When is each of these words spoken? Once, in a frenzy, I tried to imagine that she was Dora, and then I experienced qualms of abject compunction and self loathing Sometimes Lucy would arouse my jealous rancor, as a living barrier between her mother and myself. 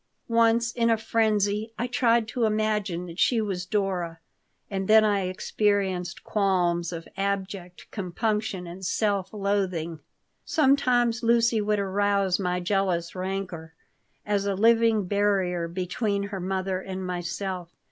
Once, 0.27 0.71
in 0.71 0.89
a 0.89 0.97
frenzy, 0.97 1.73
I 1.77 1.85
tried 1.85 2.27
to 2.29 2.45
imagine 2.45 3.05
that 3.05 3.19
she 3.19 3.39
was 3.39 3.67
Dora, 3.67 4.19
and 4.67 4.87
then 4.87 5.05
I 5.05 5.27
experienced 5.27 6.23
qualms 6.23 6.91
of 6.91 7.07
abject 7.15 7.85
compunction 7.91 8.65
and 8.65 8.83
self 8.83 9.31
loathing 9.31 9.99
Sometimes 10.43 11.21
Lucy 11.21 11.61
would 11.61 11.77
arouse 11.77 12.39
my 12.39 12.59
jealous 12.59 13.13
rancor, 13.13 13.75
as 14.25 14.47
a 14.47 14.55
living 14.55 15.05
barrier 15.05 15.67
between 15.67 16.23
her 16.23 16.39
mother 16.39 16.81
and 16.81 17.05
myself. 17.05 17.69